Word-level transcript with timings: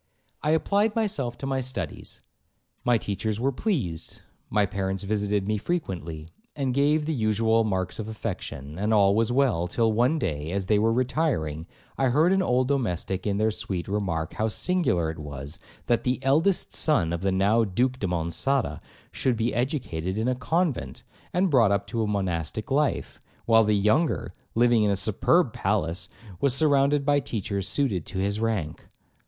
I 0.41 0.49
applied 0.49 0.95
myself 0.95 1.37
to 1.37 1.45
my 1.45 1.61
studies, 1.61 2.23
my 2.83 2.97
teachers 2.97 3.39
were 3.39 3.51
pleased, 3.51 4.21
my 4.49 4.65
parents 4.65 5.03
visited 5.03 5.47
me 5.47 5.59
frequently, 5.59 6.27
and 6.55 6.73
gave 6.73 7.05
the 7.05 7.13
usual 7.13 7.63
marks 7.63 7.99
of 7.99 8.07
affection, 8.07 8.79
and 8.79 8.95
all 8.95 9.13
was 9.13 9.31
well; 9.31 9.67
till 9.67 9.91
one 9.91 10.17
day 10.17 10.51
as 10.53 10.65
they 10.65 10.79
were 10.79 10.91
retiring, 10.91 11.67
I 11.99 12.07
heard 12.07 12.33
an 12.33 12.41
old 12.41 12.67
domestic 12.67 13.27
in 13.27 13.37
their 13.37 13.51
suite 13.51 13.87
remark, 13.87 14.33
how 14.33 14.47
singular 14.47 15.11
it 15.11 15.19
was, 15.19 15.59
that 15.85 16.03
the 16.03 16.17
eldest 16.23 16.73
son 16.73 17.13
of 17.13 17.21
the 17.21 17.31
(now) 17.31 17.63
Duke 17.63 17.99
de 17.99 18.07
Monçada 18.07 18.79
should 19.11 19.37
be 19.37 19.53
educated 19.53 20.17
in 20.17 20.27
a 20.27 20.33
convent, 20.33 21.03
and 21.31 21.51
brought 21.51 21.71
up 21.71 21.85
to 21.85 22.01
a 22.01 22.07
monastic 22.07 22.71
life, 22.71 23.21
while 23.45 23.63
the 23.63 23.77
younger, 23.77 24.33
living 24.55 24.81
in 24.81 24.89
a 24.89 24.95
superb 24.95 25.53
palace, 25.53 26.09
was 26.39 26.55
surrounded 26.55 27.05
by 27.05 27.19
teachers 27.19 27.67
suited 27.67 28.07
to 28.07 28.17
his 28.17 28.39
rank. 28.39 28.87